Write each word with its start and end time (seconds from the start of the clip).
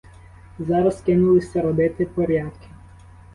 Зараз 0.59 1.01
кинулися 1.01 1.61
робити 1.61 2.05
порядки. 2.05 2.67